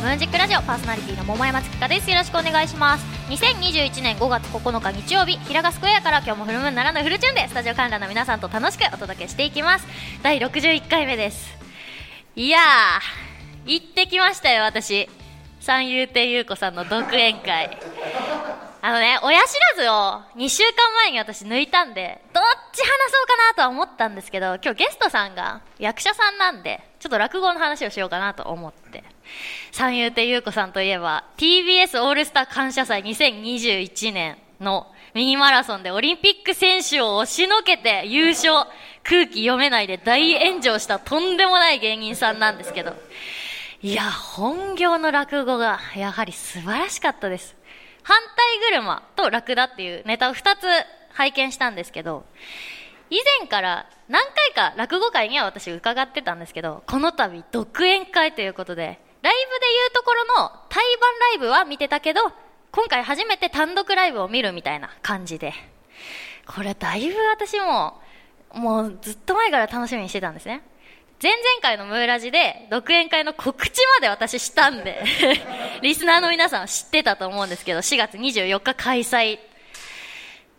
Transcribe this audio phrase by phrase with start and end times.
[0.00, 2.08] ムーンジックラジオパーソナリティの桃山月香です。
[2.10, 3.04] よろしくお願いします。
[3.28, 9.86] 2021年5月9日日曜日平賀スクエアから今日もフルムーンならぬフルチューンでスタジオ観覧の皆さんと楽しくお届けしていきます。
[10.22, 11.54] 第61回目です。
[12.34, 15.06] いやー行ってきましたよ私。
[15.60, 17.78] 三遊亭優子さんの独演会。
[18.80, 20.72] あのね、親知らずを2週間
[21.02, 29.04] 前に私抜いたんで、どっち話そうかなとは思ったんですけど、今日ゲストさんが役者さんなんで、ちょっと落語の話をしようかなと思って。
[29.72, 38.68] 三遊亭優子さんといえば、TBS オールスター感謝祭2021年のミニマラソンでオリンピック選手を押しのけて優勝、
[39.02, 42.94] 空気読めないで大炎上したとんでもない芸人さんなんですけど、
[43.82, 47.56] いや、本業の落語がやはり素晴らしかったです。
[48.02, 50.66] 反対車とラクダっていうネタを2つ
[51.12, 52.24] 拝見したんですけど、
[53.08, 54.22] 以前から何
[54.54, 62.20] 回か落語会には私伺ってたんですけど、この度独演会ということで、ライブでいうところの対バンライブは見てたけど、
[62.72, 65.52] 今回初めて単独ライブを見るみたいな感じで、
[66.46, 68.00] これだいぶ私も、
[68.54, 70.62] もうずっと前から楽しみにしてたんですね。
[71.22, 75.04] 前々回のムーラジで独演会の告知まで私したんで
[75.82, 79.38] リスナーの皆さん知ってたと思うんですけど、4月24日開催。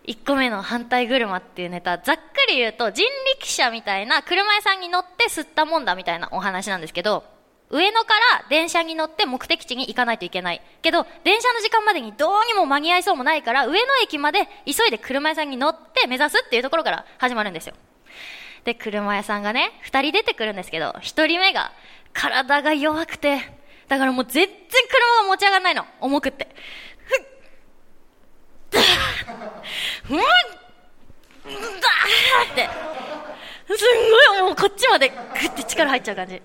[0.05, 3.05] 1個目の反対車っていうネタ、ざっくり言うと人
[3.39, 7.23] 力車みたいな車屋さんに乗って吸ったもんだみたいなお話なんですけど、
[7.71, 10.61] 上野から電車に乗って目的地に行かないといけない。
[10.81, 17.75] けど、電車の時間までにどうにも間に合いそうもないから、上野駅まで急いで車屋さんに乗って目指すっていうところから始まるんですよ。
[18.65, 21.71] で、車屋さんがね、二人出てくるんですけど、一人目が、
[22.13, 23.39] 体が弱くて、
[23.87, 25.85] だからもう全然車が持ち上がらないの。
[26.01, 26.47] 重くって。
[28.69, 28.81] ふっ、
[30.03, 31.51] ふっ、だ
[32.51, 32.69] って、
[33.67, 36.41] すんごいもうこっちまでグッて力入っちゃう感じ。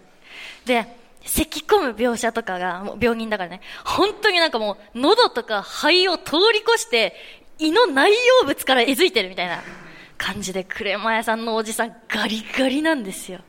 [0.64, 0.86] で、
[1.26, 7.14] 咳込む描写とかが、もう病人だからね、本当になんかもう、喉とか肺を通り越して、
[7.58, 9.62] 胃の内容物からえずいてるみたいな。
[10.16, 13.40] 感じで車屋さんのおじさんガリガリなんですよ。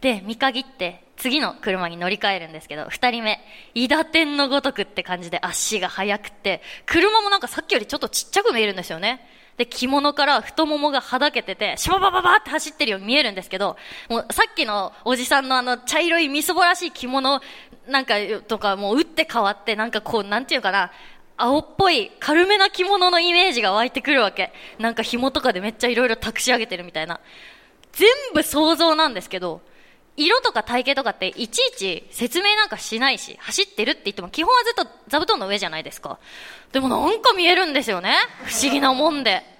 [0.00, 3.40] で、見限って次の車に乗り換えるんですけど、二人目、
[3.74, 9.26] 伊田天のごとくって感じで足が速くて、車もなんかさっきよりちょっとちっちゃく見えるんですよね。
[9.62, 13.76] で、着物から太ももがはだけてて、シャババババって走ってるように見えるんですけど、
[14.08, 17.40] もうさっきのおじさんのあの茶色いみそぼらしい着物
[17.86, 18.14] なんか
[18.48, 20.90] とかもう打って変わって、なんかこう、なんていうかな、
[21.36, 24.52] 青っぽい軽めな着物のイメージが湧いてくるわけ。
[24.80, 27.20] なんか紐とかでめっちゃいろいろ託し上げてるみたいな。
[27.92, 29.60] 全部想像なんですけど、
[30.16, 36.18] 色とか体型とかっていちいち説明なんかしないし、走ってるって言っても基本はずっと座布団の上じゃないですか。
[36.72, 38.16] でもなんか見えるんですよね。
[38.44, 39.51] 不思議なもんで。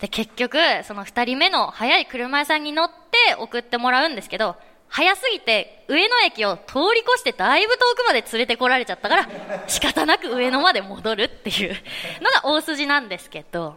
[0.00, 4.56] で、結局、その二人目の早い車屋さんに乗って送ってもらうんですけど、
[4.94, 9.28] 早すぎて上野駅を通り越してだいぶ遠くまで連れてこられちゃったから
[9.66, 11.74] 仕方なく上野まで戻るっていう。
[12.22, 13.74] のが大筋なんですけど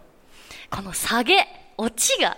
[0.69, 2.37] この下げ落ちが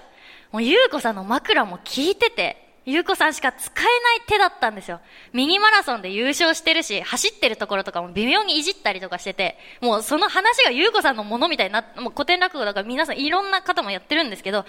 [0.53, 4.99] もう優子さんの枕も効いてて優子さんしか使えない手だったんですよ。
[5.33, 14.65] ミニマラソンで優勝してるし、走ってるところとかも微妙にいじったりとかしてて、もうその話が優子さんのものみたいになもう古典落語だから皆さんいろんな方もやってるんですけど、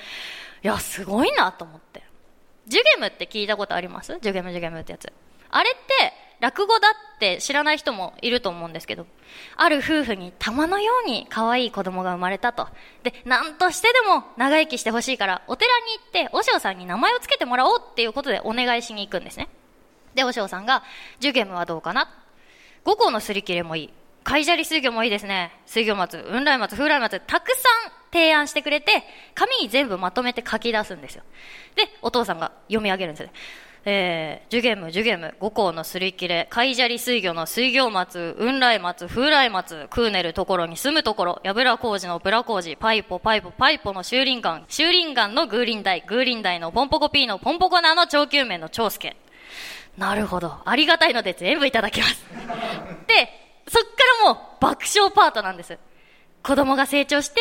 [0.63, 2.03] いや、すごいなと思って。
[2.67, 4.19] ジュゲムって聞いたことあります？
[4.21, 5.13] ジュゲムジュゲムってやつ。
[5.51, 9.07] あれって、落語だって知らない人もいると思うんですけど、
[9.57, 12.69] ある夫婦に玉のように可愛い子供が生まれたと。
[13.03, 19.49] で、何としてでも長生きしてほしいから、お寺に行って、和尚さんに名前を付けてもらおうっていうことでお願いしに行くんですね。
[20.15, 20.83] で、和尚さんが、
[21.21, 22.11] ジュゲムはどうかな？
[22.85, 23.93] 五個のすり切れもいい。
[24.25, 25.53] 海砂利水魚もいいですね。
[25.67, 31.23] 水魚松、雲来松、風来松、たくさん提案してくれて、紙に全部まとめて書き出すんですよ。
[31.77, 33.31] で、お父さんが読み上げるんですよ。
[33.85, 49.17] えー、ジュゲム、ジュゲム、五行のすり切れ、海砂利水魚の水魚松、雲来松、風来松、クーネルところに住むところ、やぶら工事のブラ工事、パイポ、パイポ、パイポの修林岩、修林岩のグーリンダイ、グーリンダイのポンポコピーのポンポコナーの長久面の長介。
[49.97, 50.59] なるほど。
[50.65, 52.25] ありがたいので全部いただきます。
[53.07, 53.29] で、
[53.67, 53.91] そっか
[54.25, 55.79] らもう爆笑パートなんです。
[56.43, 57.41] 子供が成長して、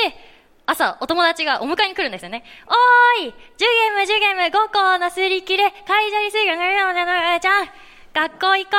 [0.69, 2.43] 朝、お友達がお迎えに来るんですよね。
[2.67, 7.69] おーいジュゲム、ジュゲム、5個のすり切れ、会社に水魚、ちゃん、
[8.13, 8.77] 学校行こ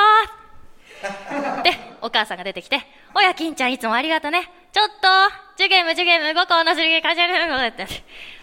[1.59, 1.71] う で、
[2.01, 2.81] お母さんが出てきて、
[3.13, 4.49] おや、金ちゃんいつもありがとね。
[4.71, 5.07] ちょっと、
[5.57, 7.85] ジュゲム、ジュゲム、5個のすり切れ、会社に水魚、って、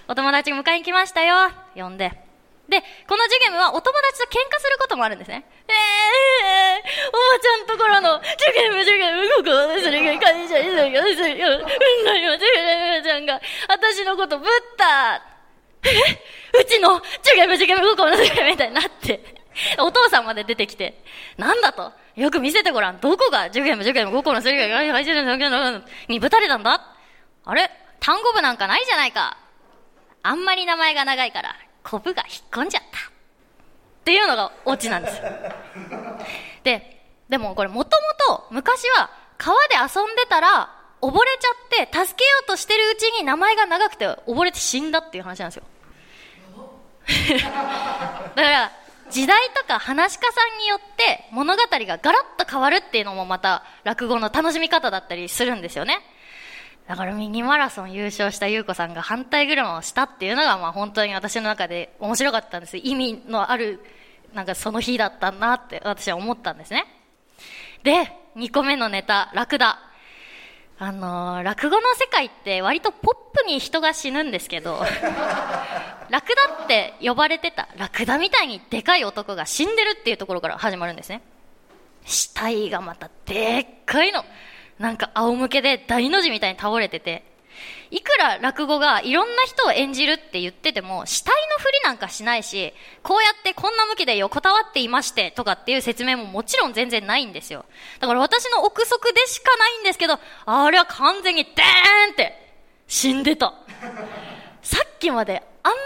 [0.09, 1.51] お友達が迎えに来ましたよ。
[1.75, 2.28] 呼んで。
[2.69, 5.45] で、このジュゲムはお友達と喧嘩することもあるんですね。
[5.69, 15.17] ええー、おばちゃんところの、ジュゲム、ジュゲム、ここ、それが会社に、それが、それが、うんなよ、ジュゲムちゃんが、私のことぶった
[15.83, 19.39] えうちの、ジュゲム、ジュゲム、ここのジュゲムみたいになって、
[19.79, 21.03] お父さんまで出てきて、
[21.37, 21.93] なんだと。
[22.17, 23.01] よく見せてごらん。
[23.01, 24.83] どこが受験部受験部5個のすりが
[26.09, 26.95] にぶたれたんだ
[27.45, 27.71] あれ
[28.01, 29.39] 単語部なんかないじゃないか。
[30.23, 31.57] あんまり名前が長いから、
[31.89, 32.99] コブが引っ込んじゃった。
[32.99, 33.03] っ
[34.05, 35.23] ていうのがオチなんです。
[36.63, 37.97] で、でもこれもと
[38.29, 40.71] もと昔は川で遊んでたら
[41.01, 45.63] 溺れちゃって助けようとしてるうちに名前が長くて溺れて死んだっていう話なんですよ。
[48.35, 48.73] だから
[49.11, 56.01] 時代とか話し家さんによって物語がガラッと変わるっていうのもまた落語の楽しみ方だったりするんですよね。
[56.89, 62.79] だからミニマラソン優勝した優子さんが反対車をしたっていうのがまあ本当に私の中で面白かったんです。
[62.79, 63.81] 意味のある
[64.33, 66.87] なんかその日だったなって私は思ったんですね。
[67.83, 69.79] で、2個目のネタ、ラクダ。
[70.81, 74.79] あのー、落語の世界って割とポップに人が死ぬんですけど、
[76.09, 81.21] ラクダって呼ばれてた、ラクダみたいにでかい男が死んでるっていうところから始まるんですね。
[82.05, 84.25] 死体がまたでっかいの。
[84.79, 87.25] なんか仰向けで大の字みたいに倒れてて、
[87.91, 92.73] いくら落語がいろんな人を演じるって言ってても、死体のふりなんかしないし、
[93.03, 97.65] こうやってこんな向きで横たわっていましてとかっていう説明ももちろん全然ないんですよ。
[97.99, 102.53] だから私の憶測でしかないんですけど、あれは完全にデーンって
[102.87, 103.55] 死んでた。
[104.63, 105.79] さっきまであんな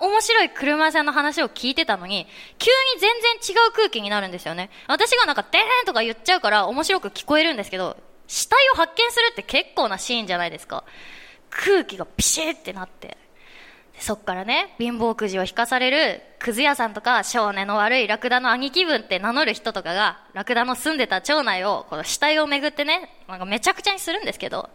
[0.00, 2.26] 面白い車屋さんの話を聞いてたのに、
[2.58, 4.70] 急に全然違う空気になるんですよね。
[4.86, 7.96] 私がなんかデーンとか言っちゃうから面白く聞こえるんですけど、
[8.28, 10.84] 死体を発見するって結構なシーンじゃないですか。
[11.50, 13.16] 空気がピシッってなって。
[13.98, 24.70] そっからね、貧乏くじを引かされる、くず屋さんとか、少年の悪いラクダの兄貴分って名乗る人とかが、ラクダの住んでた町内を、この死体をめぐってね、なんかめちゃくちゃにするんですけど、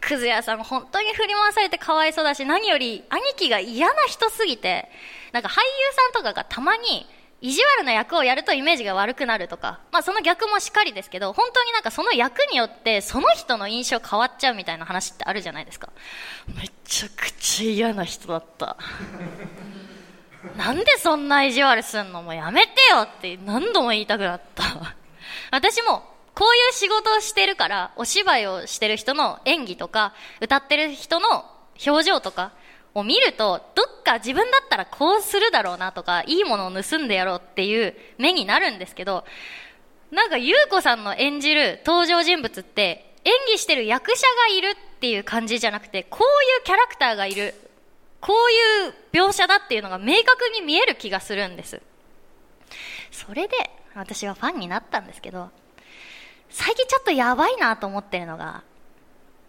[0.00, 4.88] くず屋さん本当に振り回されてかわいそうだし、何より兄貴が嫌な人すぎて、
[5.32, 5.56] なんか俳優
[5.94, 7.06] さんとかがたまに、
[7.42, 15.90] 意地悪な役をやるとイメージが悪くなるとか、まあその逆もしっかりですけど、本当になんかその役によってその人の印象変わっちゃうみたいな話ってあるじゃないですか。
[16.56, 18.76] めちゃくちゃ嫌な人だった。
[20.56, 22.22] なんでそんな意地悪すんの？
[22.22, 24.64] もうやめてよって何度も言いたくなった。
[25.50, 26.04] 私も
[26.34, 31.44] こういう仕事をしてるから、お芝居をしてる人の演技とか、歌ってる人の
[31.84, 32.52] 表情とか、
[32.94, 39.24] を見ると、どっか自分だったらこうするだろうなとか、いいものを盗んでやろうっていう目になるんですけど、
[40.10, 47.54] なんか優子さんの演じる登場人物って、演技してる役者がいるっていう感じじゃなくて、こういうキャラクターがいる、
[48.20, 51.80] こういう描写だっていうのが明確に見える気がするんです。
[53.10, 53.56] それで、
[53.94, 55.50] 私はファンになったんですけど、
[56.50, 58.62] 最近ちょっとやばいなと思ってるのが、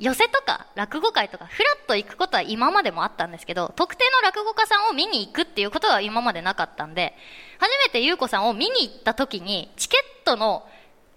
[0.03, 7.15] 寄席とか落語会とかフラッと行くことは今までもあったんですけど、特定の落語家さんを見に行くっていうことは今までなかったんで、
[7.57, 10.67] 初めて優子さんを見に行った時に、チケットの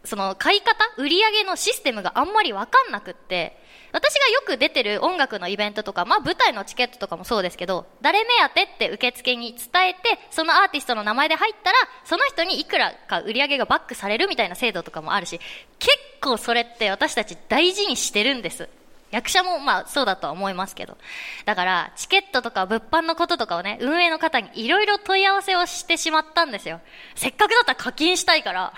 [0.04, 3.60] その買い方、売り上げのシステムがあんまりわかんなくって、
[3.96, 15.40] 私がよく出てる音楽のイベントとか、まあ舞台のチケットとかもそうですけど、誰目当てって受付に伝えて、そのアーティストの名前で入ったら、その人にいくらか売り上げがバックされるみたいな制度とかもあるし、
[15.78, 18.68] 結構それって私たち大事にしてるんです。
[19.16, 20.98] 役者もまあそうだとは思いますけど。
[21.46, 26.80] だから、チケットとか物販のこととかをね、運営の方にいろいろ問い合わせをしてしまったんですよ。
[27.14, 28.72] せっかくだったら課金したいから、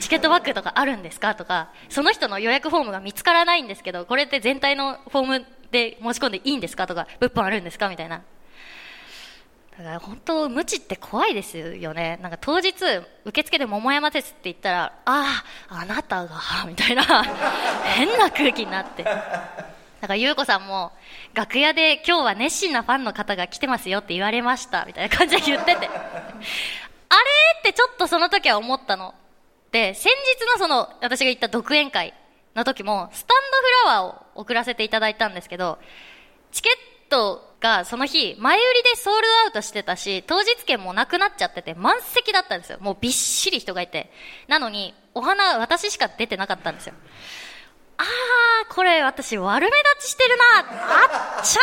[0.00, 1.34] チケットバッグとかあるんですか？
[1.34, 6.86] とか、その人の予約フォームが見つからないんですけど、これって全体のフォームで申し込んでいいんですか？
[6.86, 7.88] とか、物販あるんですか？
[7.88, 8.22] みたいな。
[9.76, 12.16] だから本当、無知って怖いですよね。
[12.22, 12.72] なんか当日、
[13.24, 17.02] 受付で桃山鉄って言ったら、ああ、あなたが、みたいな、
[17.96, 19.04] 変な空気になって。
[20.04, 20.92] だから優子さんも、
[21.32, 25.88] 楽屋で今日は熱心なファンの方が来てますよって言われました、みたいな感じで言ってて。
[25.88, 25.90] あれ
[27.60, 29.14] ってちょっとその時は思ったの。
[29.70, 32.12] で、先日のその、私が言った独演会
[32.54, 35.78] の時も、スタンドフラワーを送らせていただいたんですけど、
[36.52, 42.76] チケットがその日、前売りでソールアウトしてたし、当日券もなくなっちゃってて、満席だったんですよ。
[42.82, 44.12] もうびっしり人がいて。
[44.48, 46.94] なのに、お花、私しか出てなかったんですよ。
[47.98, 51.60] あー、これ私悪目立ちしてるなあっちゃ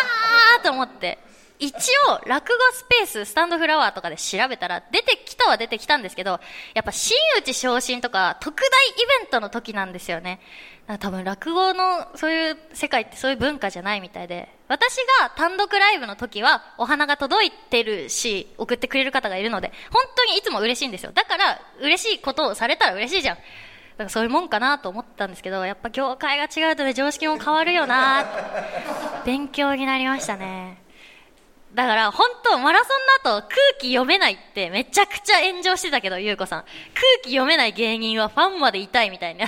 [0.59, 1.19] ーと思って。
[1.61, 1.75] 一
[2.09, 6.39] 応、落語スペース、スタンドフラワーとかで調べたら、出てきたは出てきたんですけど、
[6.73, 8.67] やっぱ真打ち昇進とか、特大イ
[9.21, 10.39] ベントの時なんですよね。
[10.99, 21.11] 多分落語のそういう世界ってそういう文化じゃないみたいで、私が単独ライブの時はお花が届いてるし、送ってくれる方がいるので、本当にいつも嬉しいんですよ。
[21.13, 23.37] だから嬉しいことをされたら嬉しいじゃん。
[23.91, 28.25] だからそういうもんかなと思ったんですけど、やっぱ業界が違うとね、常識も変わるよな
[29.25, 30.81] 勉強になりましたね。
[31.73, 32.89] だから、本当マラソ
[33.23, 36.59] ンの後、空気読めないってめちゃくちゃ炎上してたけど、ゆうこさん。
[36.61, 36.69] 空
[37.23, 39.45] 気読めない芸人はファンまで痛いみたいな。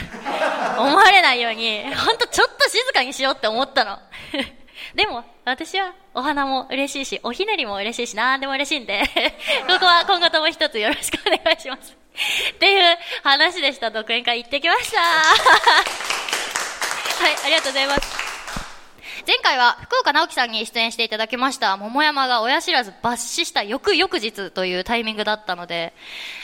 [0.79, 3.99] 思われないように、本当ちょっと静かにしようって思ったの。
[4.95, 9.01] でも、私はお花も嬉しいし、おひねりも嬉しいし、なんでも嬉しいんで、
[9.67, 12.03] ここは今後とも一つよろしくお願いします。
[12.53, 13.91] っていう話でした。
[13.91, 14.99] 独演会行ってきました。
[17.23, 18.22] はい、ありがとうございます。
[19.25, 25.93] 前回は福岡直樹さんに出演していただきました桃山が親知らず抜歯した翌々日というタイミングだったので、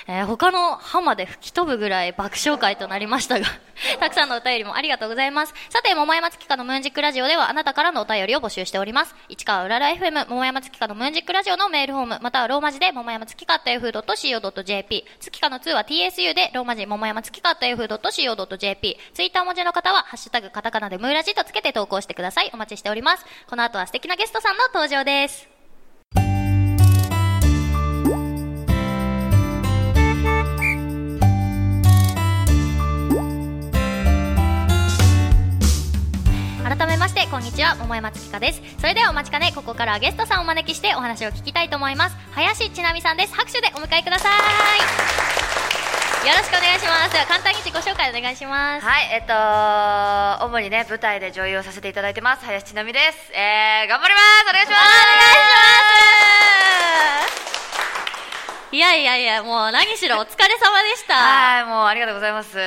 [0.07, 3.47] えー他の歯まで吹き飛ぶぐらい爆笑会となりましたが、
[3.99, 5.53] たくさんのお便りもありがとうございます。
[5.69, 9.15] さて、桃山月花のムーンジックラジオではあなたからのお便りを募集しております。
[9.27, 22.49] 市川うらら FM 桃山月花のムーンジックラジオのメールフォーム、またはローマ字で桃山月花 .yahoo.co.jp、月花の2は TSU でローマ字桃山月花 .yahoo.co.jp、ツイッター文字の方はハッシュタグカタカナでムーラジとつけて投稿してください。
[22.53, 23.25] お待ちしております。
[23.47, 25.49] この後は素敵なゲストさんの登場です。
[36.63, 37.75] 改めましてこんにちは。
[37.75, 38.61] 桃山月花です。
[38.77, 42.15] それではお待ちかねここからゲストさんをお招きしてお話を聞きたいと思います。
[42.31, 43.33] 林千奈美さんです。
[43.35, 45.68] 拍手でお迎えください。
[46.19, 47.13] よろしくお願いします。
[47.13, 48.85] では簡単に自己紹介お願いします。
[48.85, 49.33] はい、えっと、
[50.45, 53.31] 主にね、舞台で女優をさせていただいてます、林千奈美です。
[53.31, 54.49] えー、頑張ります。
[54.49, 54.75] お願いしま
[58.69, 58.75] す。
[58.75, 61.15] いやいやいやもう何しろお疲れ様でした。
[61.15, 62.57] はい、もうありがとうございます。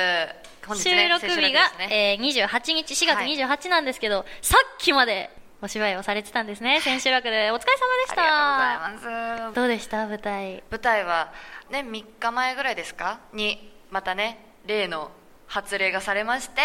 [0.65, 2.17] 本日ね収録日が、ね。
[2.17, 3.35] えー、28日4月はい。
[3.37, 5.29] 28なんですけど、さっきまで
[5.61, 7.51] お芝居をされてたんですね千秋楽で。
[7.51, 8.21] お疲れ様でした。
[8.23, 9.55] ありがとうございます。
[9.55, 10.07] どうでした？
[10.07, 10.63] 舞台。
[10.69, 11.31] 舞台は、
[11.73, 13.19] ね、3日前ぐらいですか？
[13.33, 15.09] に、またね、例の
[15.47, 16.61] 発令がされまして、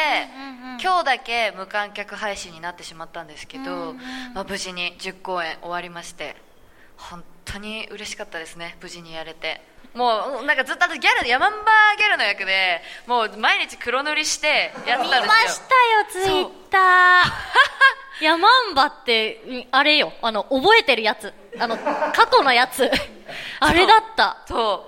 [0.83, 3.99] 今日だけ無観客配信になってしまったんですけど、うんうん。
[4.35, 6.37] まあ、無事に10公演終わりまして
[6.97, 9.61] 本当に嬉しかったですね無事にやれて。
[9.95, 11.57] もうなんかずっとギャルヤマンバ
[11.99, 15.27] ギャルの役でもう毎日黒塗りしてやったんですよ。
[15.27, 18.25] ましたよツイッター。
[18.25, 21.33] ヤマンバってうんあれよあの覚えてるやつ。
[21.59, 22.89] あの過去のやつ。
[23.61, 24.39] あれだった。
[24.47, 24.88] そ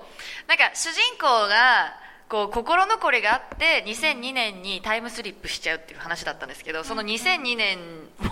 [0.51, 1.95] なんか主人公が
[2.27, 7.77] こう心残りがあって2002年にタイムスリップしちゃうっていう話だったんですけどその2002年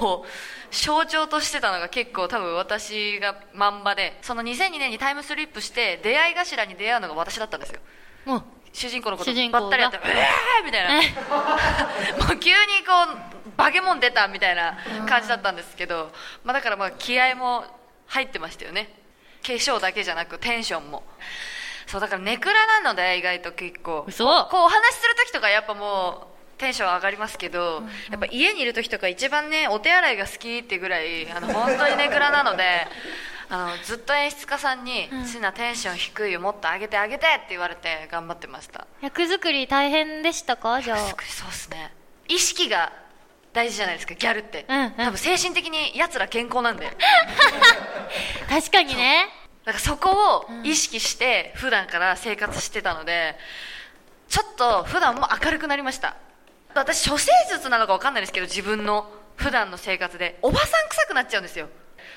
[0.02, 0.26] を
[0.70, 7.80] 象徴としてたのが結構多分私がまんまでその2002年にタイムスリップして出会い頭に出会うのが私だったんですよ。
[8.26, 10.96] もう主人公のことばったりやって「うえー!」みたいな。
[12.28, 13.14] もう急にこ
[13.46, 16.12] うバケモン出たみたいな感じだったんですけど、
[16.44, 17.64] まあ、だからまあ気合も
[18.08, 18.94] 入ってましたよね。
[19.42, 21.04] 化粧だけじゃなくテンションも
[21.90, 24.06] そうだからネクラなので意外と結構。
[24.08, 24.24] 嘘。
[24.26, 26.28] こうお話しする時とかやっぱも
[26.58, 27.82] うテンション上がりますけど、
[28.12, 32.64] やっぱ家にいる時とか一番ねお手洗いが好きってぐらいあの本当にネクラなので
[33.50, 38.86] あのずっと演出家さんに「シナテンション低いよもっと上げて上げて」って言われて頑張ってました。
[39.02, 40.80] 役作り大変でしたか？
[40.82, 40.98] じゃあ。
[41.00, 41.92] そうですね。
[42.28, 42.92] 意識が
[43.52, 44.92] 大事じゃないですかギャルって、うんうん。
[44.92, 46.96] 多分精神的にやつら健康なんで。
[48.48, 49.28] 確かにね
[49.66, 53.36] だからそこを意識して普段から生活してたので
[54.28, 56.16] ちょっと普段も明るくなりました。
[56.76, 61.68] 私処世術なのか分かんないですけど自分の普段の生活でおばさん臭くなっちゃうんですよ。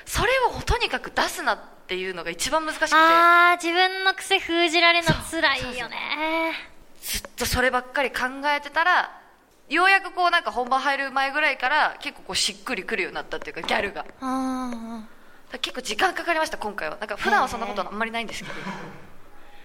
[0.05, 2.95] それをとにかく出すなっていうのが一番難しくて。
[2.95, 6.53] あー自分の癖封じられるの辛いよね。
[7.01, 9.19] ずっとそればっかり考えてたら
[9.69, 14.05] ようやくこうなんか本番入る前ぐらいから結構こうしっくりくるようになったっていうかギャルが。
[14.21, 15.13] あら
[15.59, 16.97] 結構時間かかりました今回は。
[16.97, 18.55] なんか普段はそんなことあんまりないんですけど。
[18.55, 18.63] ー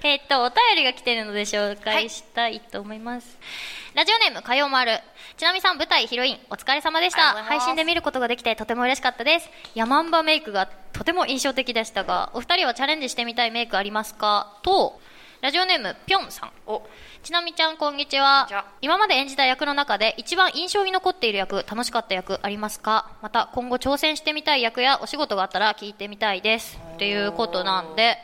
[0.01, 3.37] えっとお便りが来てるので紹介したいと思います、
[3.95, 5.01] ラジオネーム火曜丸
[5.37, 7.43] ちなみさん舞台ヒロインお疲れ様でした。
[7.43, 9.51] 配信で見ることができてとても嬉しかったです。
[9.75, 14.59] ヤマンバメイクがとても印象的でしたがお二人はチャレンジしてみたいメイクありますか？
[14.63, 14.98] と
[15.41, 16.51] ラジオネームぴょんさん。
[16.67, 16.83] お。
[17.23, 18.49] ちなみちゃんこんにちは。
[18.81, 23.13] 今まで演じた役の中で一番印象に残っている役楽しかった役ありますか？
[23.23, 26.77] また今後挑戦してみたい役やお仕事があったら聞いてみたいです。
[26.95, 28.19] っていうことなんで。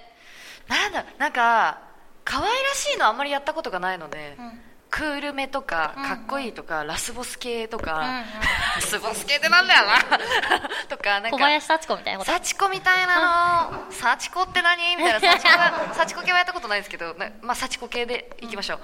[0.66, 1.83] なんだなんか
[2.25, 4.61] 可愛らしいのあんまりやったことがないので、ん
[4.94, 8.24] クールめとかうんかっこいいとか、ラスボス系とか、うんうん。
[8.78, 9.98] ラスボス系ってなんだよな。
[10.88, 12.30] とかなん小か林幸子みたいなこと。
[12.30, 13.86] 幸子みたいなの。
[13.90, 14.94] 幸子って何？
[14.94, 15.20] みたいな。
[15.20, 18.80] 幸子が幸子系はやったことないですけどなまあ幸子系でいきましょう、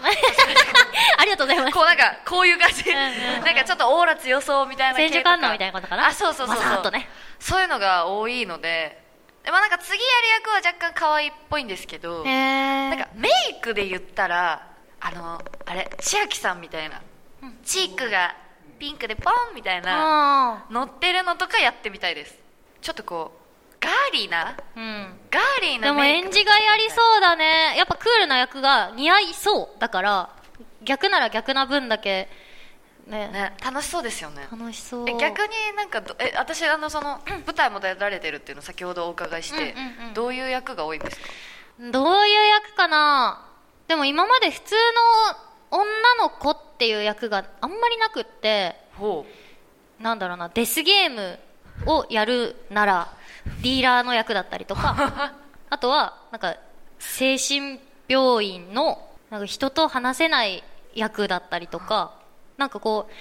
[1.17, 1.75] ありがとうございます。
[1.75, 2.93] こうなんかこういう感じ。
[2.93, 6.09] んうんなんかちょっとオーラ強そうみたいな千手観音みたいなことかな？
[6.09, 7.09] あそうそうそうそう、ね。
[7.39, 8.99] そういうのが多いので。
[9.45, 14.70] でまあなんか次やる役は若干可愛いっぽいんですけど、なんかメイクで言ったら
[15.01, 17.01] あのあれ千秋さんみたいな、
[17.65, 18.37] チークが
[18.79, 22.39] ピンクでポンみたいなあ乗ってるのとかやってみたいです。
[22.81, 24.57] ちょっとこうガーリーな？
[24.77, 25.19] うん。
[25.31, 27.75] ガーリーなでも演じがいありそうだね。
[27.77, 30.31] やっぱクールな役が似合いそうだから
[30.83, 32.29] 逆なら逆な分だけ
[33.07, 33.29] ね。
[33.29, 34.49] ね楽しそうですよね。
[34.51, 35.09] 楽しそう。
[35.09, 40.15] え逆になんかどえ私あのその 舞台も出られてるっていうのを先ほどお伺いして、うんうんうん。
[40.15, 41.27] どういう役が多いんですか？
[41.91, 43.47] どういう役かな？
[43.91, 44.75] でも今まで普通
[45.73, 45.85] の女
[46.23, 49.27] の子っていう役があんまりなくってほ
[49.99, 51.41] なんだろうなデスゲーム
[51.87, 53.13] をやるなら
[53.65, 55.33] ディーラーの役だったりとか
[55.71, 56.55] あとはなんか
[57.01, 60.63] 精神病院のなんか人と話せない
[60.95, 62.13] 役だったりとか
[62.59, 63.13] なんかこう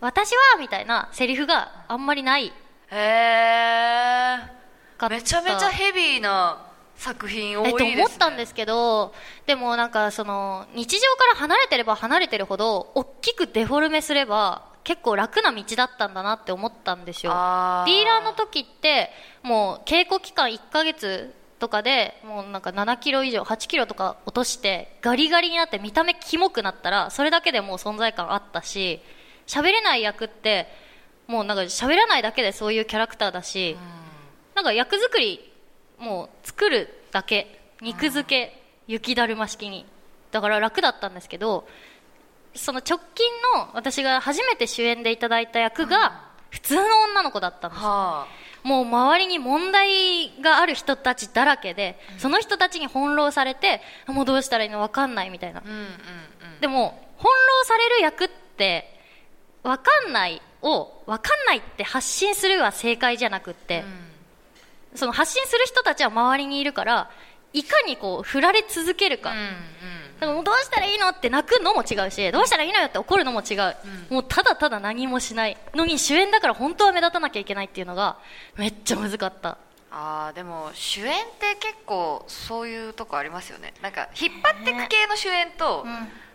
[0.00, 2.52] 私はみたいなセリフがあんまりないへ
[2.90, 4.38] え
[5.08, 8.02] めちゃめちゃヘビーな作品多えっといです、ね。
[8.04, 9.14] 思ったんですけど
[9.46, 17.32] でもなんかその日常から離れてれば離れてるほど大きくデフォルメすれば結構楽な道だったんだなって思ったんですよ。
[17.34, 19.10] あディーラーの時って
[19.42, 29.00] もう稽古期間1ヶ月とかでもうなんか7キロ以上8キロとか落としてガリガリになって見た目キモくなったらそれだけでもう存在感あったし
[29.46, 30.66] 喋れない役って
[31.26, 33.78] もうなんか喋らないだけでそういうキャラクターだし、
[34.54, 35.53] なんか役作り
[35.98, 39.86] もう作るだけ肉付け雪だるま式に。
[40.30, 41.68] だから楽だったんですけど
[42.54, 48.26] その直近の私が初めて主演でいただいた役が普通の女の子だったんですは
[48.64, 55.60] もう周りに問題がある人たちだらけでその人たちに翻弄されてもうどうしたらいいの分かんないみたいな。
[55.60, 55.88] あうんうんうん。
[56.60, 58.98] でも翻弄される役って
[59.62, 63.84] 分かんないを分かんないって発信するは正解じゃなくって、
[64.94, 67.10] その発信する人たちは周りにいるから
[67.52, 70.34] いかにこう振られ続けるか,、うんうん。
[70.36, 73.76] もうどうしたらいいのって泣くのも違うしどうしたらいいのよって怒るのも違う、
[74.10, 78.18] もうただただ何もしないのに主演だから本当は目立たなきゃいけないっていうのが
[78.56, 79.58] めっちゃ難かった。
[79.96, 83.74] あーでも主演って結構そういうとこありますよね。
[83.80, 85.86] なんか引っ張ってく系の主演と、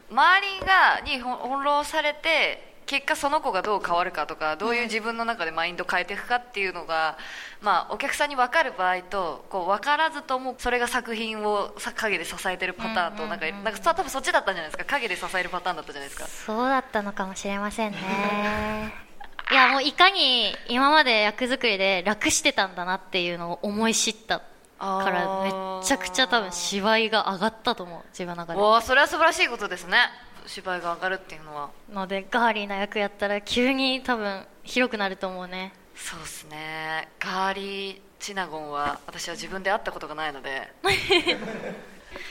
[0.09, 7.19] 周りがにほ翻弄されて結果その子がどう変わるかとかどういう自分の中でマインド変えていくかっていうのが、
[7.61, 14.85] まあ、お客さんに分かる場合とこう分からずともそれが作品をさ陰で支えてるパターンとなんかなんか多分そっちだったんじゃないですか。
[14.85, 16.25] 陰で支えるパターンだったじゃないですか。
[16.25, 17.99] そうだったのかもしれませんね。
[19.51, 24.39] いやもういかに今まで役作りで楽してたんだなっていうのを思い知った
[24.79, 28.59] からめっちゃくちゃ多分芝居が上がったと思う自分の中で。
[28.59, 30.09] おーそれは素晴らしいことですね
[30.47, 31.69] 芝居が上がるっていうのは。
[31.91, 35.73] のでガーリーな役やったら急に多分広くなると思うね。
[35.95, 37.07] そうですね。
[37.19, 40.71] ガーリーチナゴンは私は自分で会ったことがないので。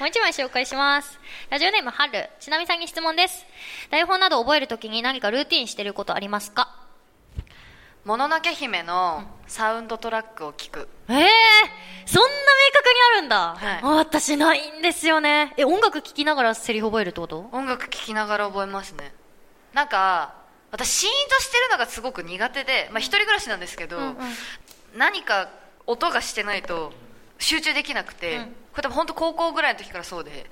[0.00, 1.18] もう一枚紹介します。
[1.50, 3.46] ラジオネームはるちなみさんに質問です。
[3.90, 6.74] 台本など覚えるときに何かルーティンしてることありますか
[8.04, 10.88] 「もののけ姫」のサウンドトラックを聞く。
[11.08, 11.26] ええー、
[12.06, 12.32] そんな明
[12.72, 13.80] 確にあるんだ、はい。
[13.82, 15.54] あ私ないんですよね。
[15.56, 17.48] え音楽聴きながらセリフ覚えるってこと？
[17.52, 19.12] 音楽聴きながら覚えますね。
[19.72, 20.34] なんか
[20.70, 24.16] 私シーンとしてるのがすごく苦手で、まあ、一人暮らしなんですけど、うんうん。
[24.94, 25.48] 何か
[25.86, 26.92] 音がしてないと
[27.38, 28.44] 集中できなくて、うん。
[28.44, 30.48] これ多分本当高校ぐらいの時からそうで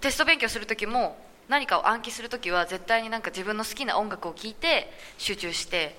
[0.00, 1.16] テスト勉強する時も
[1.48, 5.96] 何かを暗記する時は絶対になんか自分の好きな音楽を聴いて集中して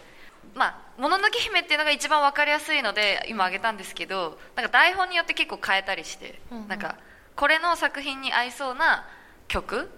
[0.56, 6.68] まあ「もののけ姫」っていうのが一番分かりやすいので今挙げたんですけどなんか台本によって結構変えたりして、うんうん。
[6.68, 6.96] なんか
[7.36, 9.06] これの作品に合いそうな
[9.48, 9.90] 曲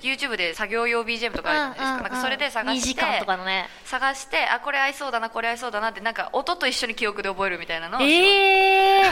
[0.00, 3.68] ？YouTube で作業用 BGM とかあるじゃないですか,、なんかそれで探して2時間とかのね。
[3.84, 9.02] 探してあこれ合いそうだなこれ合いそうだなってなんか音と一緒に記憶で覚えるみたいなのをええ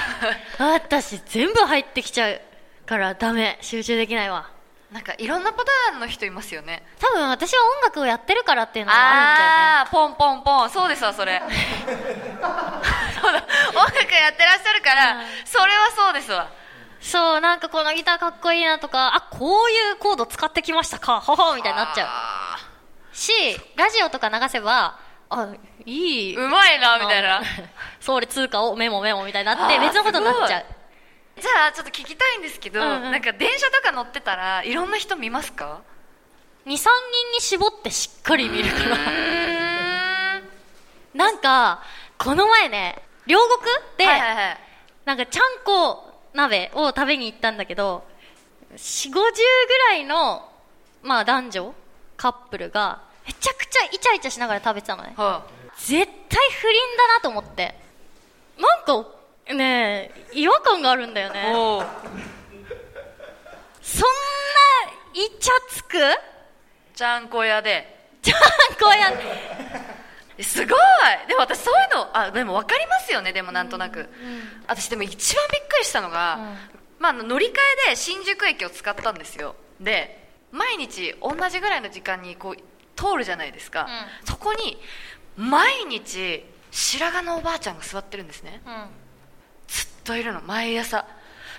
[0.59, 2.41] ー、私全部入ってきちゃう
[2.87, 3.59] からダメ。
[3.61, 4.56] 集中できないわ
[4.93, 6.83] なんかいろんなパターンの人いますよね。
[7.01, 9.55] 多分私は音楽をやってるからっていうのがあるんだよね。
[9.83, 10.71] あポンポンポン。
[10.71, 11.43] そうですわそれ。
[11.43, 11.47] そ
[13.29, 16.49] うだ音楽やってらっしゃるから、それはそうですわ。
[17.01, 21.21] そうなんかこのギターかっこいいなとかあこういうコード使ってきましたか。
[21.21, 22.07] ははみたいになっちゃう。
[22.09, 22.59] あ
[23.13, 23.33] し
[23.75, 24.99] ラジオとか流せば
[25.31, 25.49] あ
[25.85, 26.37] いい。
[26.37, 27.43] ーうまいなみたいな。
[28.01, 30.65] そう俺通貨をメモメモみたいになって別のことになっちゃう
[31.41, 33.13] じゃあちょっと聞きたいんですけど、うんうん。
[33.13, 35.83] なんか電車とか乗ってたらいろんな人見ますか
[36.65, 38.97] ？23人に絞ってしっかり見るから
[41.15, 41.83] なんか
[42.19, 43.61] この前ね両国
[43.99, 44.61] で、はいはいはい。
[45.05, 48.05] なんかちゃんこ鍋を食べに行ったんだけど
[48.75, 50.51] 4 5 0ぐらいの、
[51.03, 51.75] まあ、男女
[52.17, 55.15] カップルがめちゃくちゃイチャイチャしながら食べてたのね。
[55.17, 55.45] は
[55.77, 57.75] 絶対不倫だなと思って。
[58.59, 59.07] なんか
[59.55, 61.53] ね違和感があるんだよあね
[63.83, 64.07] そんな
[65.15, 65.99] イチャつく？
[66.95, 67.95] ちゃんこ屋で。
[68.23, 68.41] ちゃん
[68.81, 69.13] こや
[70.43, 70.79] すごい。
[71.29, 73.33] でも私そういうのあでも分かりますよね。
[73.33, 74.09] でもなんとなく、
[74.67, 76.57] 私でも一番びっくりしたのが、
[76.99, 77.51] まあ、あの乗り換
[77.89, 79.55] えで新宿駅を使ったんですよ。
[79.81, 82.57] で毎日同じぐらいの時間にこう
[82.97, 83.87] 通るじゃないですか、
[84.25, 84.79] そこに
[85.37, 88.61] 毎日白髪のおばあちゃんが座ってるんですね、
[90.07, 90.41] といるの。
[90.43, 91.05] 毎朝。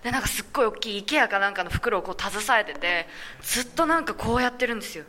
[0.04, 3.08] でなんかすっごい大きい IKEA かなんかの袋をこう携えてて
[3.42, 5.06] ずっとなんかこうやってるんですよ。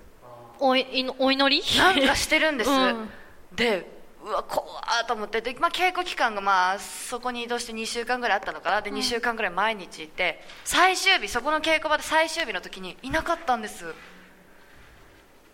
[0.58, 0.86] おい
[1.18, 1.78] お祈り？
[1.78, 3.08] なんかしてるんです、うん。
[3.54, 5.40] でうわ怖ーと思って。
[5.40, 8.82] で、まあ、稽古期間がまあそこに移動して2週間ぐらいあったのかな。
[8.82, 13.94] で2週間ぐらい毎日いて最終日そこの稽古場で最終日の時にいなかったんです。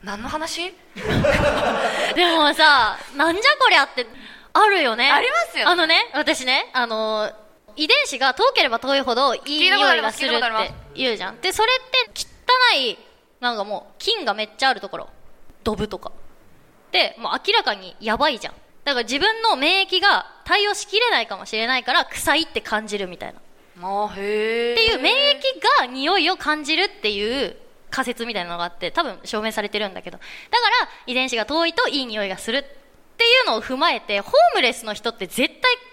[0.03, 0.73] 何の話？
[2.15, 4.07] でもさ、なんじゃこりゃって、
[4.53, 5.11] あるよね。
[5.11, 5.65] ありますよ。
[5.65, 7.44] ねあのね、私ね、あのー
[7.77, 11.41] 遺伝子が遠ければ遠いほどいい匂いがするって言うじゃん。
[11.41, 12.27] で、それって
[12.75, 12.99] 汚い、
[13.41, 15.09] なんかもう、菌がめっちゃあるところ。
[15.63, 16.13] ドブとか。
[16.93, 18.55] で、もう明らかにやばいじゃん。
[18.85, 23.41] だから自分の免疫が対応しきれないかもしれないから、臭いって感じるみたいな。
[23.83, 27.57] あへえっていう免疫が匂いを感じるっていう
[27.91, 30.27] 仮説みたいなのがあって多分証明されてるんだけどだか
[30.85, 32.63] ら遺伝子が遠いといい匂いがするっ
[33.17, 35.49] ていうのを踏まえてホームレスの人って絶対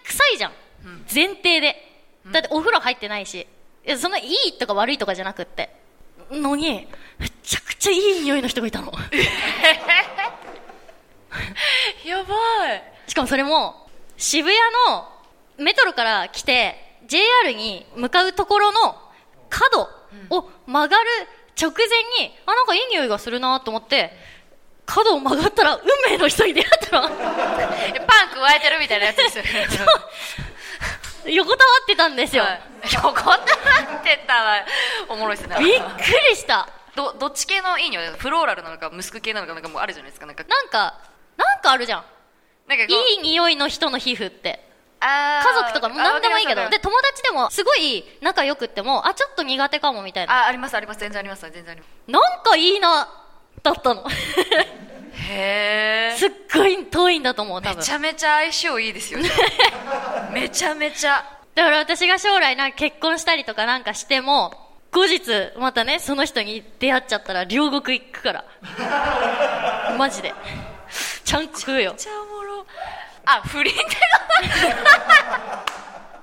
[0.05, 0.51] 臭いじゃん、
[1.13, 1.87] 前提で。
[2.31, 3.47] だってお風呂入ってないし。
[3.97, 5.69] そのいいとか悪いとかじゃなくって。
[6.31, 8.93] のにめちゃくちゃいい匂いの人がいたの。
[12.05, 12.83] やばい。
[13.07, 15.09] しかもそれも渋谷の
[15.57, 18.95] メトロから来て JR に向かうところの
[19.49, 19.89] 角
[20.29, 21.09] を曲がる
[21.59, 24.11] 直前に、あ、なんかいい匂いがするなと思って、
[24.85, 27.09] 角を曲がったら運命の人に出会ったの。
[27.09, 29.67] え パン加えてるみたいなやつですよね
[31.25, 32.43] 横たわってたんですよ。
[32.43, 32.61] はい
[32.93, 34.65] 横たわってたら
[35.07, 35.81] おもろいですねびっく
[36.29, 36.67] りした。
[36.95, 38.07] どどっち系のいい匂い？
[38.17, 40.99] フローラルなのかムスク系なのかなんかもうあるじゃないですかなんかなんか、
[41.37, 42.03] なんかあるじゃん。
[42.67, 44.67] なんかいい匂いの人の皮膚って。
[45.03, 46.69] 家族とかも何でもいいけど。
[46.69, 50.43] で、友達でもすごい仲良くっても、あ、ちょっと苦手かもみたいな。
[50.43, 53.09] あありますあります全然あります全然ありますなんかいいな、
[53.63, 54.05] だったの。
[55.13, 57.83] へえすっごい遠いんだと思う、多分め。
[57.83, 59.31] ちゃめちゃ相性いいですよじゃ
[60.29, 64.53] あめちゃめちゃだから私が将来なんか結婚したりとかなんかしても、
[64.91, 65.21] 後日
[65.59, 68.45] またね、その人に出会っちゃったら両国行くから。
[69.97, 70.33] マジで。
[71.23, 71.97] ちゃんこ食うよめ。
[71.97, 72.65] ちゃおもろ
[73.25, 73.83] あ不倫って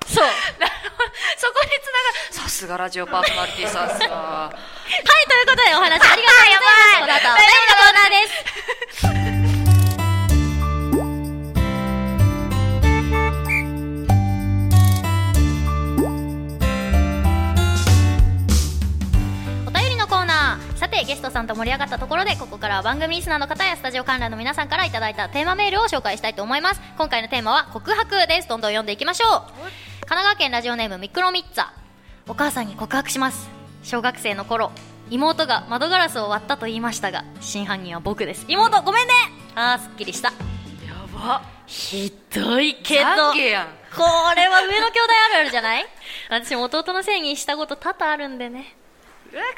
[0.12, 0.26] そう。
[0.58, 7.00] なるほどそこにつながるさすがラジオパーソナリティさすわはい、ということでお話ありがとうございます。
[7.00, 8.47] この後、お便りのコーナーです。
[21.28, 26.80] トさんと盛り上がったところでここからは番組リスナーの方やスタジオ観覧の皆さんからいただいたテーマメールを紹介したいと思います。
[26.96, 28.48] 今回のテーマは告白です。
[28.48, 29.30] どんどん読んでいきましょう。
[29.30, 29.46] 神
[30.08, 31.66] 奈川県ラジオネームミクロミッツァ
[32.26, 33.50] お母さんに告白します。
[33.82, 34.72] 小学生の頃
[35.10, 38.46] 妹が窓ガラスを割ったと言いましたが真犯人は僕です。
[38.48, 39.12] 妹ごめんね。
[39.54, 40.28] あーすっきりした。
[40.30, 40.34] や
[41.14, 41.42] ば。
[41.66, 45.86] ひどいけどこれは上の兄弟あるあるじゃない？
[46.30, 48.74] 私も弟のせいにしたこと多々あるんでね。
[49.30, 49.54] うわかわい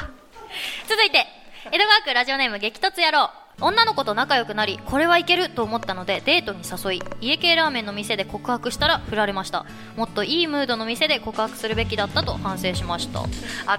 [0.00, 0.21] そう
[0.88, 1.26] 続いて
[1.70, 3.30] 江戸川区ラジオネーム激突野郎。
[3.60, 9.66] 女の子と仲良くなりこれはいけると思ったのでデートに誘い家系ラーメンの店で告白したら振られました。
[9.94, 13.20] もっといいムードの店で告白するべきだったと反省しました。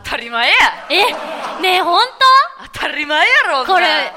[0.04, 0.56] 当たり前や。
[0.90, 2.00] えねえ本
[2.72, 2.80] 当？
[2.80, 4.14] たり前やろ当これ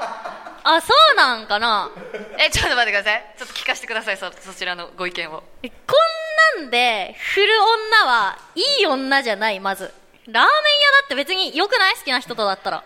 [0.63, 1.89] あそうなんかな？
[2.37, 3.35] えちょっと待ってください。
[3.37, 5.43] ちょっと聞かせてくださいそそちらのご意見を。
[5.63, 5.75] えこ
[6.55, 7.47] んなんで振る
[8.03, 9.91] 女はいい女じゃないまず
[10.27, 10.51] ラーメン屋だ
[11.05, 11.95] って別に良くない？
[11.95, 12.83] 好きな人とだったら。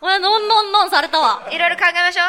[0.00, 1.48] うわのんのんのんされたわ。
[1.50, 2.22] いろいろ考えましょ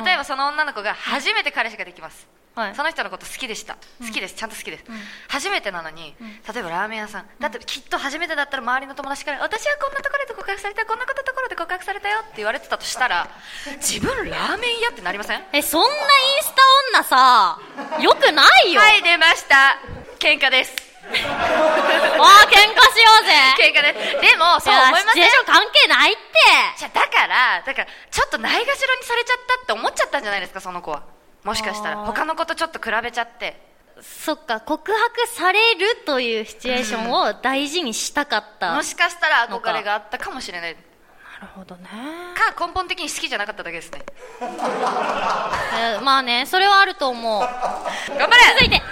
[0.00, 0.04] う。
[0.04, 2.26] 例えばその女の子が初めて彼氏ができます、
[2.56, 2.74] はい。
[2.74, 3.76] その人のこと好きでした。
[4.00, 4.84] 好きです、ちゃんと好きです、
[5.28, 6.16] 初めてなのに、
[6.52, 13.28] 例えばラーメン屋さん、だってきっと初めてだったら周りの友達から私はこんなところで告白されたこんなことところで告白されたよって言われてたとしたら
[13.76, 15.42] 自分ラーメン屋ってなりません？
[15.52, 15.94] えそんなイン
[16.42, 16.54] ス
[16.90, 17.60] タ女さ
[18.00, 19.78] よくないよ、はい出ました。
[20.18, 23.32] 喧嘩です あー喧嘩しようぜ。
[23.58, 24.30] 喧嘩です。
[24.30, 26.22] でもそう思いまシチュエーション関係ないって。
[26.78, 31.02] じゃあだからだからちょっとないがしろにされちゃったって思っちゃったんじゃないですかその子は。
[31.42, 31.96] もしかしたら。
[31.98, 33.74] 他の子とちょっと比べちゃって。
[34.00, 40.74] そっか告白されるというシチュエーションを大事にしたかった、もしかしたら憧れがあったかもしれない。
[40.74, 40.80] な
[41.40, 41.88] るほどね。
[42.34, 44.02] か根本的に好きじゃなかっただけですね。
[44.40, 47.40] えーまあねそれはあると思う。
[47.40, 48.42] 頑張れ。
[48.54, 48.82] 続いて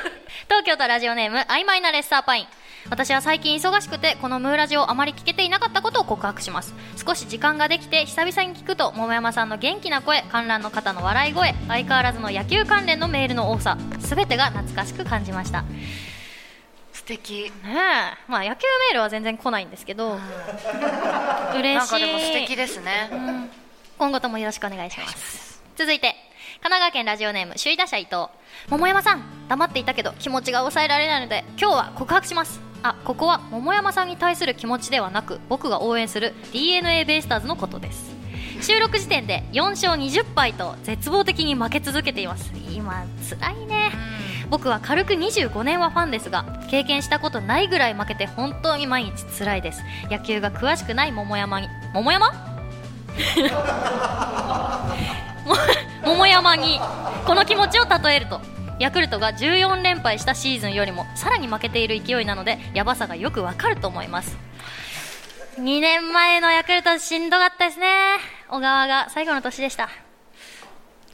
[0.44, 2.46] 東京都ラジオネーム曖昧なレッサーパイン。
[2.90, 6.74] 私は最近忙しくてこのムーラジをあまり聞けていなかったことを告白します。
[6.96, 15.62] 少し時間ができて久々に聞くと桃山さんの元気な声観覧の方の笑い声相変わらずの野球関連のメールの多さ全てが懐かしく感じました。
[15.62, 15.68] ね
[16.92, 17.52] 素敵。
[17.64, 17.74] え。
[18.28, 20.18] まあ野球メールは全然来ないんですけど。
[21.54, 23.10] 嬉しいなんかでも素敵ですね、
[23.98, 25.62] 今後ともよろしくお願いします。
[25.76, 26.14] 続いて
[26.62, 28.28] 神奈川県ラジオネーム首位打者伊藤。
[28.70, 32.60] 桃山さん黙っていたけど気持ちが抑えられないので今日は告白します。
[32.84, 38.14] あここは桃山さんに対する気持ちではなく僕が応援する d n a ベイスターズのことです。
[38.60, 42.52] 収録時点で4勝20敗と絶望的に負け続けています。
[42.72, 43.90] 今辛いね。
[44.48, 49.82] 僕は軽く25年はファンですが経験したことないぐらい負けて本当に毎日辛いです。
[50.12, 52.30] 野球が詳しくない桃山に桃山？
[56.04, 56.80] 桃山に
[57.26, 58.40] この気持ちを例えると
[58.78, 64.36] ヤクルトが14連敗したシーズンよりもさらに負けている勢いなのでやばさがよくわかると思います。
[65.56, 67.86] 2年前のヤクルトしんどかったですね。
[68.48, 69.90] 小川が最後の年でした。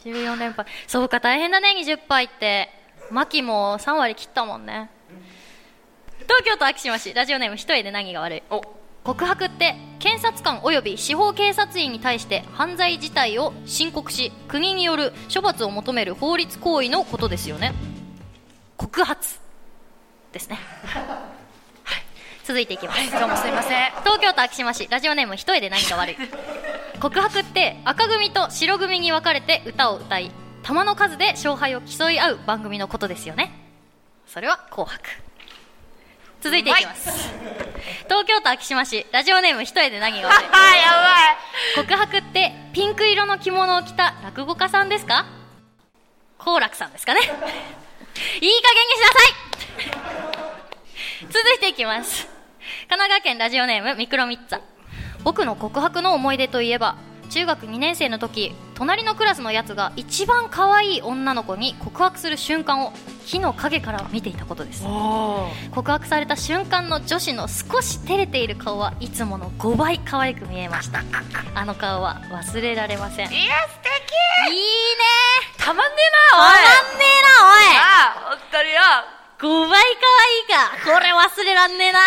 [0.04, 0.66] 14連敗。
[0.86, 2.70] そうか大変だね20敗って。
[3.10, 4.90] 牧も3割切ったもんね。
[6.22, 7.14] 東京都昭島市。
[7.14, 8.42] ラジオネーム一重で何が悪い。
[8.50, 8.62] お
[9.04, 17.74] 告白って検察官及び司法警察員に対して犯罪自体を申告し国による処罰を求める法律行為のことですよね。
[18.76, 19.38] 告発
[20.32, 20.58] ですね。
[20.84, 22.02] はい。
[22.44, 23.90] 続いていきます、はいどうもすいません。
[24.04, 24.88] 東京都昭島市。
[24.88, 26.16] ラジオネーム一重で何が悪い。
[27.00, 30.30] 告白って赤組と白組に分かれて歌を歌い
[30.62, 33.52] 玉の数で勝敗を競い合う番組のことですよね。
[34.26, 35.08] それは紅白。
[36.40, 37.32] 続いていきます
[38.04, 40.46] 東京都昭島市ラジオネーム一重で何が悪い？
[40.52, 41.36] あ や
[41.76, 45.26] 告白ってピンク色の着物を着た落語家さんですか？
[46.38, 47.20] 好楽さんですかね？
[47.24, 49.18] いい加減にしなさ
[51.22, 51.26] い！
[51.32, 52.26] 続いていきます。
[52.88, 54.60] 神奈川県ラジオネームミクロミッツァ。
[55.24, 56.96] 僕の告白の思い出といえば
[57.28, 62.92] 中学2年生の時隣のクラスのやつが一番可愛い女の子に告白する瞬間を
[63.26, 64.84] 木の陰から見ていたことです。
[65.74, 71.02] 告白された瞬間の女子の少し照れている顔はいつもの5倍可愛く見えました。
[71.54, 73.32] あの顔は忘れられません。
[73.32, 74.08] いや素敵。
[74.46, 75.96] ーたまんね
[76.30, 76.54] たまん
[76.98, 77.28] ねえな
[77.82, 79.84] あ本当によおい5倍可愛
[80.40, 82.00] いかこれ忘れらんねえな。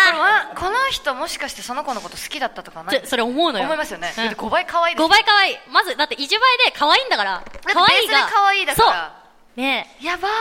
[0.56, 3.02] この人もしかしてその子のこと好きだったとかない？
[3.04, 3.64] それ思うのよ。
[3.64, 4.24] 思いますよね、うん。
[4.24, 5.56] だって5倍可愛いです5倍可愛い。
[5.70, 6.38] まずだって1倍で
[6.76, 7.44] 可愛いんだから。
[7.72, 8.26] 可愛いが。
[8.28, 9.22] 可愛いだから。
[9.56, 10.04] ねえ。
[10.06, 10.32] やばー。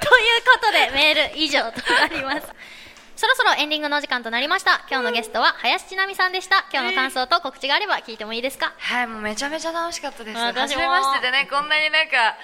[0.00, 2.48] ということでメール以上となります
[3.16, 4.84] そろそろエンディングのお時間となりました。
[4.90, 6.66] 今日のゲストは林千奈美さんでした。
[6.72, 8.72] 今日の感想と告知があれば聞いてもいいですか？
[8.76, 10.36] はいもうめちゃめちゃ楽しかったです。
[10.36, 12.34] 初めましてでねこんなになんか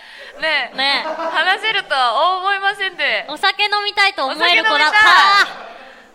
[0.40, 1.04] ねね。
[1.06, 3.26] 話せるとは思いませんで。
[3.28, 4.88] お酒飲みたいと思える子だ。
[4.88, 4.98] った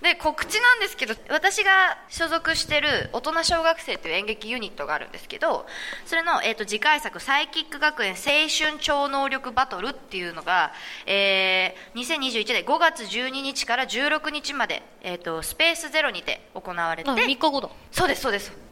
[0.06, 5.66] で告知なんですけど私が所属してる大人小学生という演劇ユニットがあるんですけど
[6.06, 10.72] それの、えー、と次回作「サイキック学園青春超能力バトル」っていうのが、
[11.06, 17.70] えー2021年5月12日から16日まで、えー、とスペースゼロにて行われてあ3日後だ。
[17.92, 18.65] そうですそうです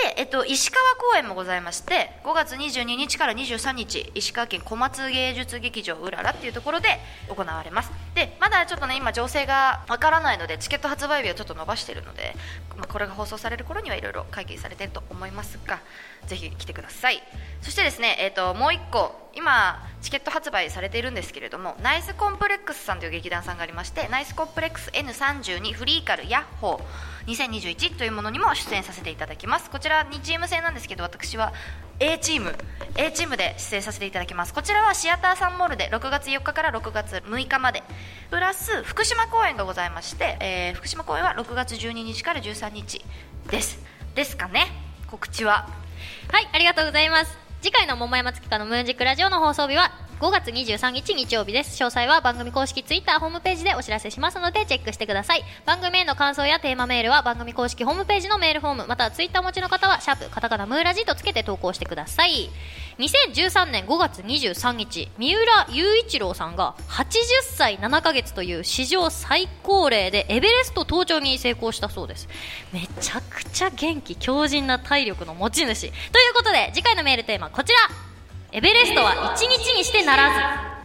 [0.00, 6.88] で、えっと、石川公演もございまして5月22日から23日石川県小松芸術劇場うららっていうところで
[7.28, 7.92] 行われます。
[8.14, 12.34] でまだちょっとね今情勢がわからないのでチケット発売日をちょっと伸ばしているので、
[12.76, 15.80] まあ、これが放送される頃にはいろいろ会議されてると思いますが
[16.26, 17.22] ぜひ来てください。
[17.60, 27.19] そしてですね、えっと、もう一個今チケット発売されているんですけれどもナイスコンプレックスさんという劇団さんがありましてナイスコンプレックス N32 フリーカルヤッホー。
[27.30, 29.70] 2021というものにも出演させていただきます。
[29.70, 31.52] こちら2チーム制なんですけど私は
[32.00, 32.54] A チーム
[32.96, 34.54] A チームで出演させていただきます。
[34.54, 37.82] こちらはシアターサンモールで6月4日から6月6日まで。
[38.30, 43.04] プラス福島公演がございまして、えー福島公演は6月12日から13日
[43.50, 43.78] です。
[44.14, 44.66] ですかね
[45.06, 45.68] 告知は。
[46.32, 47.38] はい、ありがとうございます。
[47.62, 51.82] 次回の桃山月花のムーンジックラジオの放送日は5月23日日曜日です。
[51.82, 55.42] 詳細は番組公式ツイッターホームページでお知らせしますのでチェックしてください。
[55.64, 62.50] 番組への感想やテーマメールは番組公式ホームページのメールフォーム、またはツイッターお持ちの方はシャープカタカナムーラジとつけて投稿してください。
[62.98, 72.28] 2013年5月23日、三浦雄一郎さんが80歳7ヶ月という史上最高齢でエベレスト登頂に成功したそうです。
[72.74, 75.80] めちゃくちゃ元気、強靭な体力の持ち主。
[75.80, 75.86] と
[76.18, 78.09] いうことで、次回のメールテーマこちら
[78.52, 80.30] エベレストは1日にしてなら
[80.72, 80.80] ず。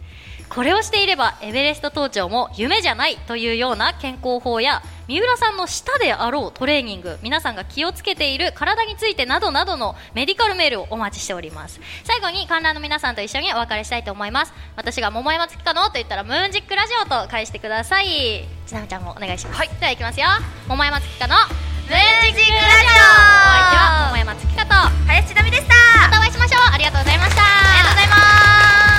[0.48, 11.80] これをしていればエベレスト登頂も夢じゃないというような健康法や三浦さんのしたであろうトレーニング皆さんが気をつけている体についてなどなどのメディカルメールをお待ちしております。
[12.04, 14.52] 最後に観覧の皆さんと一緒にお別れしたいと思います。
[14.76, 18.44] 私が桃山月花のと言ったらムーンジックラジオと返してください。
[18.66, 20.26] ちなみちゃんもお願いします、はい、ではいきますよ。
[20.68, 22.98] 桃山月花のムーンジックラジオ。
[22.98, 24.74] お相手は桃山月花と
[25.06, 25.74] 林千奈美でした。
[26.02, 26.62] またお会いしましょう。
[26.74, 27.42] ありがとうございました。
[27.42, 28.16] ありがとうございま
[28.92, 28.95] す